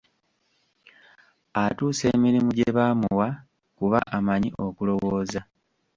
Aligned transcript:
Atuusa 1.61 2.05
emirimu 2.15 2.49
gye 2.57 2.69
baamuwa, 2.77 3.27
kuba 3.77 3.99
amanyi 4.17 4.49
okulowooza. 4.65 5.41